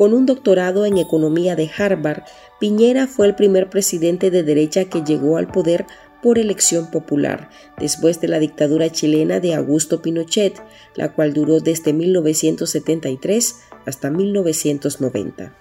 Con 0.00 0.14
un 0.14 0.24
doctorado 0.24 0.86
en 0.86 0.96
economía 0.96 1.56
de 1.56 1.70
Harvard, 1.76 2.22
Piñera 2.58 3.06
fue 3.06 3.26
el 3.26 3.34
primer 3.34 3.68
presidente 3.68 4.30
de 4.30 4.42
derecha 4.42 4.86
que 4.86 5.02
llegó 5.02 5.36
al 5.36 5.48
poder 5.48 5.84
por 6.22 6.38
elección 6.38 6.90
popular, 6.90 7.50
después 7.76 8.18
de 8.18 8.28
la 8.28 8.38
dictadura 8.38 8.90
chilena 8.90 9.40
de 9.40 9.54
Augusto 9.54 10.00
Pinochet, 10.00 10.58
la 10.94 11.12
cual 11.12 11.34
duró 11.34 11.60
desde 11.60 11.92
1973 11.92 13.60
hasta 13.84 14.08
1990. 14.08 15.52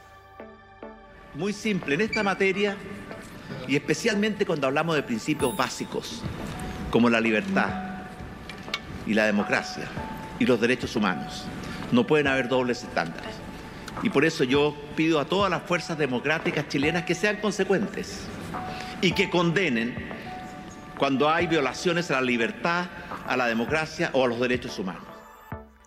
Muy 1.35 1.51
simple, 1.51 1.95
en 1.95 1.99
esta 1.99 2.23
materia, 2.23 2.77
y 3.67 3.75
especialmente 3.75 4.45
cuando 4.45 4.67
hablamos 4.67 4.95
de 4.95 5.03
principios 5.03 5.57
básicos, 5.57 6.21
como 6.91 7.09
la 7.09 7.19
libertad 7.19 8.05
y 9.05 9.15
la 9.15 9.25
democracia 9.25 9.89
y 10.39 10.45
los 10.45 10.61
derechos 10.61 10.95
humanos, 10.95 11.43
no 11.91 12.07
pueden 12.07 12.27
haber 12.27 12.47
dobles 12.47 12.83
estándares. 12.83 13.38
Y 14.03 14.09
por 14.09 14.25
eso 14.25 14.43
yo 14.43 14.75
pido 14.95 15.19
a 15.19 15.25
todas 15.25 15.49
las 15.49 15.63
fuerzas 15.63 15.97
democráticas 15.97 16.67
chilenas 16.67 17.03
que 17.03 17.15
sean 17.15 17.37
consecuentes 17.37 18.21
y 19.01 19.11
que 19.11 19.29
condenen 19.29 19.95
cuando 20.97 21.29
hay 21.29 21.47
violaciones 21.47 22.11
a 22.11 22.15
la 22.15 22.21
libertad, 22.21 22.85
a 23.25 23.37
la 23.37 23.47
democracia 23.47 24.09
o 24.13 24.25
a 24.25 24.27
los 24.27 24.39
derechos 24.39 24.77
humanos. 24.79 25.03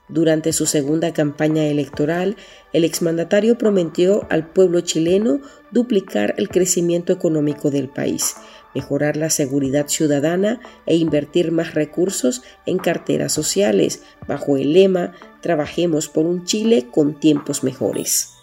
Durante 0.08 0.52
su 0.52 0.66
segunda 0.66 1.14
campaña 1.14 1.64
electoral, 1.64 2.36
el 2.72 2.84
exmandatario 2.84 3.56
prometió 3.56 4.26
al 4.30 4.46
pueblo 4.46 4.80
chileno 4.82 5.40
duplicar 5.70 6.34
el 6.36 6.50
crecimiento 6.50 7.12
económico 7.12 7.70
del 7.70 7.88
país, 7.88 8.36
mejorar 8.74 9.16
la 9.16 9.30
seguridad 9.30 9.88
ciudadana 9.88 10.60
e 10.86 10.96
invertir 10.96 11.52
más 11.52 11.74
recursos 11.74 12.42
en 12.66 12.78
carteras 12.78 13.32
sociales, 13.32 14.02
bajo 14.26 14.56
el 14.56 14.72
lema 14.72 15.12
Trabajemos 15.40 16.08
por 16.08 16.24
un 16.26 16.44
Chile 16.44 16.86
con 16.90 17.18
tiempos 17.18 17.64
mejores. 17.64 18.34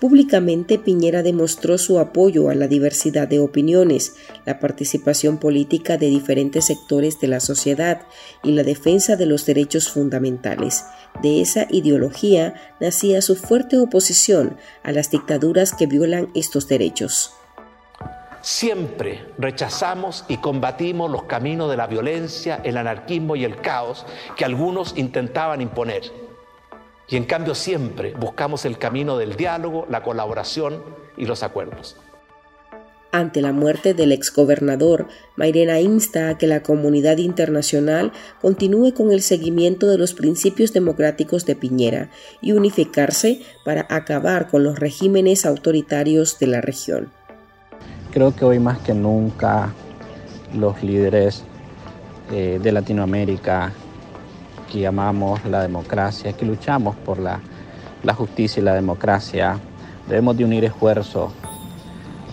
Públicamente 0.00 0.78
Piñera 0.78 1.24
demostró 1.24 1.76
su 1.76 1.98
apoyo 1.98 2.50
a 2.50 2.54
la 2.54 2.68
diversidad 2.68 3.26
de 3.26 3.40
opiniones, 3.40 4.14
la 4.46 4.60
participación 4.60 5.38
política 5.38 5.96
de 5.96 6.06
diferentes 6.06 6.66
sectores 6.66 7.18
de 7.18 7.26
la 7.26 7.40
sociedad 7.40 8.02
y 8.44 8.52
la 8.52 8.62
defensa 8.62 9.16
de 9.16 9.26
los 9.26 9.44
derechos 9.44 9.90
fundamentales. 9.90 10.84
De 11.20 11.40
esa 11.40 11.66
ideología 11.70 12.54
nacía 12.80 13.20
su 13.22 13.34
fuerte 13.34 13.76
oposición 13.76 14.56
a 14.84 14.92
las 14.92 15.10
dictaduras 15.10 15.74
que 15.74 15.86
violan 15.86 16.28
estos 16.32 16.68
derechos. 16.68 17.32
Siempre 18.40 19.26
rechazamos 19.36 20.24
y 20.28 20.36
combatimos 20.36 21.10
los 21.10 21.24
caminos 21.24 21.70
de 21.70 21.76
la 21.76 21.88
violencia, 21.88 22.60
el 22.62 22.76
anarquismo 22.76 23.34
y 23.34 23.44
el 23.44 23.60
caos 23.60 24.06
que 24.36 24.44
algunos 24.44 24.96
intentaban 24.96 25.60
imponer 25.60 26.27
y 27.08 27.16
en 27.16 27.24
cambio 27.24 27.54
siempre 27.54 28.14
buscamos 28.18 28.64
el 28.64 28.78
camino 28.78 29.16
del 29.16 29.36
diálogo, 29.36 29.86
la 29.88 30.02
colaboración 30.02 30.82
y 31.16 31.26
los 31.26 31.42
acuerdos. 31.42 31.96
Ante 33.10 33.40
la 33.40 33.52
muerte 33.52 33.94
del 33.94 34.12
exgobernador, 34.12 35.08
Mairena 35.34 35.80
insta 35.80 36.28
a 36.28 36.36
que 36.36 36.46
la 36.46 36.62
comunidad 36.62 37.16
internacional 37.16 38.12
continúe 38.42 38.92
con 38.92 39.12
el 39.12 39.22
seguimiento 39.22 39.86
de 39.86 39.96
los 39.96 40.12
principios 40.12 40.74
democráticos 40.74 41.46
de 41.46 41.56
Piñera 41.56 42.10
y 42.42 42.52
unificarse 42.52 43.40
para 43.64 43.86
acabar 43.88 44.48
con 44.48 44.62
los 44.62 44.78
regímenes 44.78 45.46
autoritarios 45.46 46.38
de 46.38 46.46
la 46.48 46.60
región. 46.60 47.10
Creo 48.10 48.36
que 48.36 48.44
hoy 48.44 48.58
más 48.58 48.78
que 48.80 48.92
nunca 48.92 49.72
los 50.54 50.82
líderes 50.82 51.44
eh, 52.30 52.60
de 52.62 52.72
Latinoamérica 52.72 53.72
que 54.70 54.86
amamos 54.86 55.44
la 55.44 55.62
democracia, 55.62 56.32
que 56.32 56.44
luchamos 56.44 56.94
por 56.96 57.18
la, 57.18 57.40
justicia 58.14 58.60
y 58.60 58.64
la 58.64 58.74
democracia, 58.74 59.58
debemos 60.06 60.36
de 60.36 60.44
unir 60.44 60.64
esfuerzos 60.64 61.32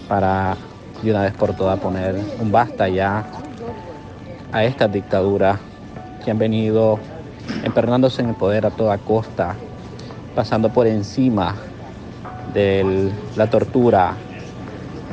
para 0.08 0.56
de 1.02 1.12
una 1.12 1.24
vez 1.24 1.34
por 1.34 1.54
todas 1.54 1.80
poner 1.80 2.16
un 2.40 2.52
basta 2.52 2.88
ya 2.88 3.26
a 4.52 4.64
estas 4.64 4.92
dictaduras 4.92 5.60
que 6.24 6.32
han 6.32 6.38
venido 6.38 7.00
empernándose 7.64 8.22
en 8.22 8.30
el 8.30 8.36
poder 8.36 8.66
a 8.66 8.72
toda 8.72 8.98
costa, 8.98 9.56
pasando 10.34 10.70
por 10.70 10.88
encima 10.88 11.56
de 12.54 13.12
la 13.36 13.50
tortura, 13.50 14.14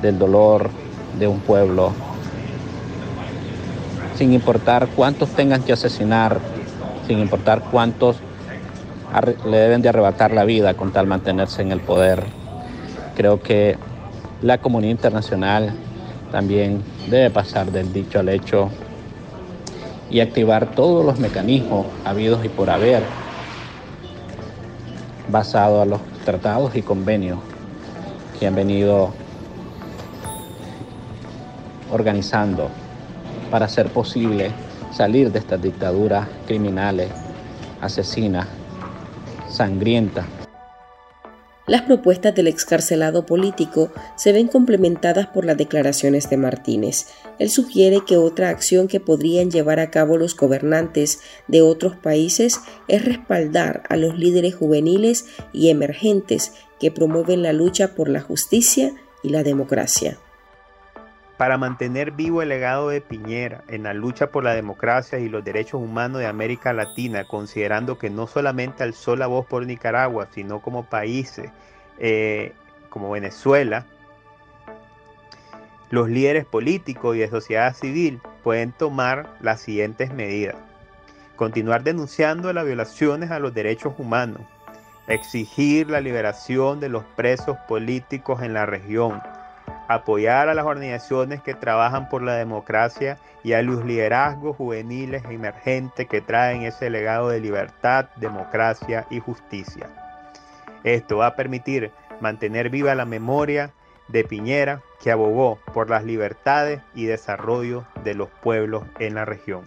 del 0.01 0.19
dolor 0.19 0.71
de 1.19 1.27
un 1.27 1.41
pueblo, 1.41 1.93
sin 4.17 4.33
importar 4.33 4.89
cuántos 4.95 5.31
tengan 5.31 5.63
que 5.63 5.73
asesinar 5.73 6.39
sin 7.13 7.21
importar 7.21 7.61
cuántos 7.71 8.17
le 9.45 9.59
deben 9.59 9.83
de 9.83 9.91
arrebatar 9.91 10.33
la 10.33 10.47
vida 10.47 10.73
con 10.73 10.93
tal 10.93 11.07
mantenerse 11.07 11.61
en 11.61 11.71
el 11.71 11.81
poder. 11.81 12.25
Creo 13.15 13.43
que 13.43 13.77
la 14.41 14.57
comunidad 14.57 14.93
internacional 14.93 15.75
también 16.31 16.83
debe 17.11 17.29
pasar 17.29 17.71
del 17.71 17.93
dicho 17.93 18.19
al 18.19 18.31
hecho 18.31 18.71
y 20.09 20.21
activar 20.21 20.75
todos 20.75 21.05
los 21.05 21.19
mecanismos 21.19 21.85
habidos 22.07 22.47
y 22.47 22.49
por 22.49 22.71
haber 22.71 23.03
basado 25.29 25.83
a 25.83 25.85
los 25.85 26.01
tratados 26.25 26.75
y 26.75 26.81
convenios 26.81 27.41
que 28.41 28.47
han 28.47 28.55
venido 28.55 29.13
organizando 31.91 32.71
para 33.51 33.67
hacer 33.67 33.91
posible 33.91 34.51
salir 34.93 35.33
de 35.33 35.39
estas 35.39 35.63
dictaduras 35.63 36.29
criminales, 36.47 37.11
asesinas, 37.81 38.47
sangrientas. 39.49 40.27
Las 41.69 41.83
propuestas 41.83 42.35
del 42.35 42.49
excarcelado 42.49 43.25
político 43.25 43.93
se 44.17 44.33
ven 44.33 44.49
complementadas 44.49 45.29
por 45.29 45.45
las 45.45 45.57
declaraciones 45.57 46.29
de 46.29 46.37
Martínez. 46.37 47.07
Él 47.39 47.51
sugiere 47.51 48.01
que 48.05 48.17
otra 48.17 48.49
acción 48.49 48.89
que 48.89 48.99
podrían 48.99 49.51
llevar 49.51 49.79
a 49.79 49.91
cabo 49.91 50.17
los 50.17 50.37
gobernantes 50.37 51.21
de 51.47 51.63
otros 51.63 51.97
países 51.97 52.61
es 52.89 53.05
respaldar 53.05 53.85
a 53.89 53.97
los 53.97 54.19
líderes 54.19 54.57
juveniles 54.57 55.27
y 55.53 55.69
emergentes 55.69 56.53
que 56.81 56.91
promueven 56.91 57.43
la 57.43 57.53
lucha 57.53 57.95
por 57.95 58.09
la 58.09 58.21
justicia 58.21 58.93
y 59.23 59.29
la 59.29 59.45
democracia. 59.45 60.19
Para 61.43 61.59
mantener 61.59 62.13
vivo 62.13 62.41
el 62.41 62.51
legado 62.51 62.91
de 62.91 63.01
Piñera 63.01 63.65
en 63.67 63.83
la 63.83 63.95
lucha 63.95 64.29
por 64.29 64.45
la 64.45 64.55
democracia 64.55 65.19
y 65.19 65.29
los 65.29 65.43
derechos 65.43 65.83
humanos 65.83 66.21
de 66.21 66.29
América 66.29 66.73
Latina, 66.73 67.25
considerando 67.25 67.99
que 67.99 68.11
no 68.11 68.29
solamente 68.29 68.85
alzó 68.85 69.17
la 69.17 69.27
voz 69.27 69.45
por 69.47 69.67
Nicaragua, 69.67 70.29
sino 70.31 70.63
como 70.63 70.85
países 70.85 71.51
eh, 71.99 72.53
como 72.91 73.11
Venezuela, 73.11 73.87
los 75.91 76.09
líderes 76.09 76.45
políticos 76.45 77.17
y 77.17 77.19
de 77.19 77.29
sociedad 77.29 77.75
civil 77.75 78.21
pueden 78.45 78.71
tomar 78.71 79.35
las 79.41 79.63
siguientes 79.63 80.15
medidas. 80.15 80.55
Continuar 81.35 81.83
denunciando 81.83 82.53
las 82.53 82.67
violaciones 82.67 83.33
a 83.33 83.41
los 83.41 83.53
derechos 83.53 83.95
humanos, 83.99 84.43
exigir 85.09 85.91
la 85.91 86.01
liberación 86.01 86.79
de 86.79 86.89
los 86.89 87.03
presos 87.17 87.57
políticos 87.67 88.43
en 88.43 88.55
la 88.55 88.65
región, 88.65 89.21
apoyar 89.95 90.49
a 90.49 90.55
las 90.55 90.67
organizaciones 90.67 91.43
que 91.43 91.55
trabajan 91.55 92.09
por 92.09 92.23
la 92.23 92.35
democracia 92.35 93.19
y 93.43 93.53
a 93.53 93.63
los 93.63 93.85
liderazgos 93.85 94.57
juveniles 94.57 95.25
emergentes 95.29 96.09
que 96.09 96.21
traen 96.21 96.63
ese 96.63 96.91
legado 96.91 97.29
de 97.29 97.41
libertad, 97.41 98.07
democracia 98.17 99.07
y 99.11 99.21
justicia. 99.21 99.89
Esto 100.85 101.19
va 101.19 101.29
a 101.29 101.37
permitir 101.37 101.91
mantener 102.21 102.71
viva 102.71 102.95
la 102.95 103.05
memoria 103.05 103.73
de 104.09 104.25
Piñera, 104.25 104.83
que 105.03 105.11
abogó 105.11 105.59
por 105.73 105.91
las 105.91 106.05
libertades 106.05 106.81
y 106.95 107.07
desarrollo 107.07 107.85
de 108.05 108.15
los 108.15 108.29
pueblos 108.29 108.85
en 108.99 109.15
la 109.15 109.25
región. 109.25 109.65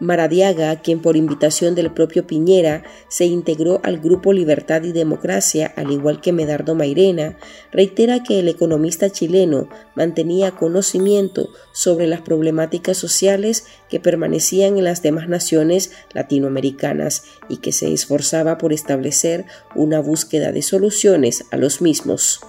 Maradiaga, 0.00 0.74
quien 0.82 1.00
por 1.00 1.16
invitación 1.16 1.74
del 1.74 1.92
propio 1.92 2.26
Piñera 2.26 2.82
se 3.08 3.26
integró 3.26 3.80
al 3.84 3.98
Grupo 3.98 4.32
Libertad 4.32 4.82
y 4.82 4.92
Democracia, 4.92 5.72
al 5.76 5.92
igual 5.92 6.20
que 6.20 6.32
Medardo 6.32 6.74
Mairena, 6.74 7.36
reitera 7.72 8.22
que 8.22 8.40
el 8.40 8.48
economista 8.48 9.10
chileno 9.10 9.68
mantenía 9.94 10.50
conocimiento 10.52 11.48
sobre 11.72 12.06
las 12.06 12.22
problemáticas 12.22 12.96
sociales 12.96 13.66
que 13.88 14.00
permanecían 14.00 14.78
en 14.78 14.84
las 14.84 15.02
demás 15.02 15.28
naciones 15.28 15.92
latinoamericanas 16.12 17.24
y 17.48 17.58
que 17.58 17.72
se 17.72 17.92
esforzaba 17.92 18.58
por 18.58 18.72
establecer 18.72 19.44
una 19.76 20.00
búsqueda 20.00 20.50
de 20.50 20.62
soluciones 20.62 21.46
a 21.52 21.56
los 21.56 21.80
mismos. 21.80 22.40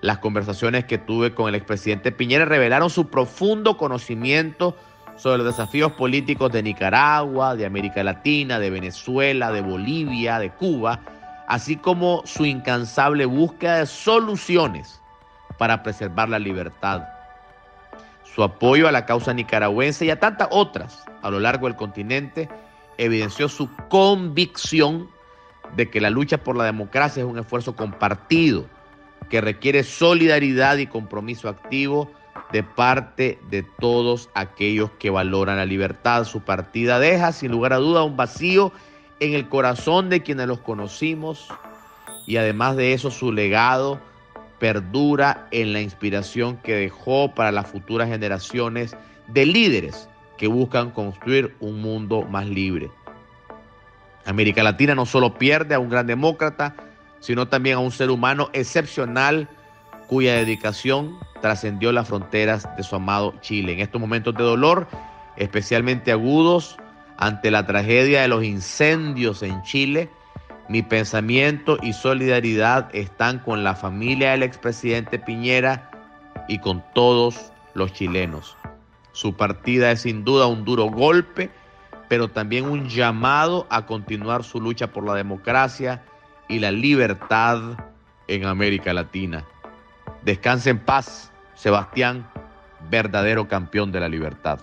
Las 0.00 0.18
conversaciones 0.18 0.84
que 0.84 0.98
tuve 0.98 1.34
con 1.34 1.48
el 1.48 1.54
expresidente 1.54 2.12
Piñera 2.12 2.44
revelaron 2.44 2.90
su 2.90 3.08
profundo 3.08 3.76
conocimiento 3.76 4.76
sobre 5.16 5.38
los 5.38 5.46
desafíos 5.46 5.92
políticos 5.92 6.52
de 6.52 6.62
Nicaragua, 6.62 7.56
de 7.56 7.66
América 7.66 8.02
Latina, 8.02 8.58
de 8.58 8.70
Venezuela, 8.70 9.50
de 9.50 9.62
Bolivia, 9.62 10.38
de 10.38 10.50
Cuba, 10.50 11.00
así 11.48 11.76
como 11.76 12.22
su 12.24 12.44
incansable 12.44 13.24
búsqueda 13.24 13.78
de 13.78 13.86
soluciones 13.86 15.00
para 15.58 15.82
preservar 15.82 16.28
la 16.28 16.38
libertad. 16.38 17.04
Su 18.22 18.42
apoyo 18.42 18.86
a 18.86 18.92
la 18.92 19.06
causa 19.06 19.32
nicaragüense 19.32 20.04
y 20.04 20.10
a 20.10 20.20
tantas 20.20 20.48
otras 20.50 21.04
a 21.22 21.30
lo 21.30 21.40
largo 21.40 21.66
del 21.66 21.76
continente 21.76 22.48
evidenció 22.98 23.48
su 23.48 23.70
convicción 23.88 25.08
de 25.74 25.90
que 25.90 26.00
la 26.00 26.10
lucha 26.10 26.38
por 26.38 26.56
la 26.56 26.64
democracia 26.64 27.22
es 27.22 27.28
un 27.28 27.38
esfuerzo 27.38 27.74
compartido 27.74 28.66
que 29.30 29.40
requiere 29.40 29.82
solidaridad 29.82 30.76
y 30.76 30.86
compromiso 30.86 31.48
activo 31.48 32.10
de 32.52 32.62
parte 32.62 33.38
de 33.50 33.62
todos 33.62 34.30
aquellos 34.34 34.90
que 34.98 35.10
valoran 35.10 35.56
la 35.56 35.66
libertad. 35.66 36.24
Su 36.24 36.40
partida 36.40 36.98
deja 36.98 37.32
sin 37.32 37.50
lugar 37.50 37.72
a 37.72 37.76
duda 37.76 38.04
un 38.04 38.16
vacío 38.16 38.72
en 39.20 39.34
el 39.34 39.48
corazón 39.48 40.08
de 40.10 40.22
quienes 40.22 40.46
los 40.46 40.60
conocimos 40.60 41.48
y 42.26 42.36
además 42.36 42.76
de 42.76 42.92
eso 42.92 43.10
su 43.10 43.32
legado 43.32 44.00
perdura 44.58 45.48
en 45.50 45.72
la 45.72 45.80
inspiración 45.80 46.56
que 46.58 46.74
dejó 46.74 47.34
para 47.34 47.52
las 47.52 47.66
futuras 47.66 48.08
generaciones 48.08 48.96
de 49.28 49.46
líderes 49.46 50.08
que 50.38 50.46
buscan 50.46 50.90
construir 50.90 51.54
un 51.60 51.80
mundo 51.80 52.22
más 52.22 52.46
libre. 52.46 52.90
América 54.24 54.62
Latina 54.62 54.94
no 54.94 55.06
solo 55.06 55.34
pierde 55.34 55.74
a 55.74 55.78
un 55.78 55.88
gran 55.88 56.06
demócrata, 56.06 56.74
sino 57.20 57.48
también 57.48 57.76
a 57.76 57.80
un 57.80 57.92
ser 57.92 58.10
humano 58.10 58.50
excepcional 58.52 59.48
cuya 60.08 60.34
dedicación 60.34 61.16
trascendió 61.46 61.92
las 61.92 62.08
fronteras 62.08 62.68
de 62.76 62.82
su 62.82 62.96
amado 62.96 63.32
Chile. 63.40 63.74
En 63.74 63.78
estos 63.78 64.00
momentos 64.00 64.34
de 64.34 64.42
dolor, 64.42 64.88
especialmente 65.36 66.10
agudos, 66.10 66.76
ante 67.18 67.52
la 67.52 67.64
tragedia 67.64 68.22
de 68.22 68.26
los 68.26 68.42
incendios 68.42 69.44
en 69.44 69.62
Chile, 69.62 70.10
mi 70.68 70.82
pensamiento 70.82 71.78
y 71.80 71.92
solidaridad 71.92 72.92
están 72.92 73.38
con 73.38 73.62
la 73.62 73.76
familia 73.76 74.32
del 74.32 74.42
expresidente 74.42 75.20
Piñera 75.20 75.88
y 76.48 76.58
con 76.58 76.82
todos 76.94 77.52
los 77.74 77.92
chilenos. 77.92 78.56
Su 79.12 79.34
partida 79.34 79.92
es 79.92 80.00
sin 80.00 80.24
duda 80.24 80.48
un 80.48 80.64
duro 80.64 80.86
golpe, 80.86 81.50
pero 82.08 82.26
también 82.26 82.64
un 82.64 82.88
llamado 82.88 83.68
a 83.70 83.86
continuar 83.86 84.42
su 84.42 84.60
lucha 84.60 84.88
por 84.88 85.04
la 85.06 85.14
democracia 85.14 86.02
y 86.48 86.58
la 86.58 86.72
libertad 86.72 87.78
en 88.26 88.46
América 88.46 88.92
Latina. 88.92 89.44
Descanse 90.22 90.70
en 90.70 90.80
paz, 90.80 91.30
Sebastián, 91.56 92.28
verdadero 92.90 93.48
campeón 93.48 93.90
de 93.90 94.00
la 94.00 94.08
libertad. 94.08 94.60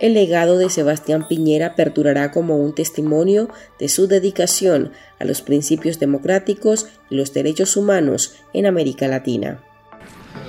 El 0.00 0.14
legado 0.14 0.58
de 0.58 0.70
Sebastián 0.70 1.28
Piñera 1.28 1.76
perdurará 1.76 2.32
como 2.32 2.56
un 2.56 2.74
testimonio 2.74 3.48
de 3.78 3.88
su 3.88 4.08
dedicación 4.08 4.92
a 5.20 5.24
los 5.24 5.42
principios 5.42 6.00
democráticos 6.00 6.88
y 7.10 7.16
los 7.16 7.32
derechos 7.32 7.76
humanos 7.76 8.34
en 8.54 8.66
América 8.66 9.06
Latina. 9.06 9.60